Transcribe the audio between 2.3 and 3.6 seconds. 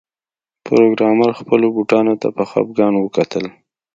په خفګان وکتل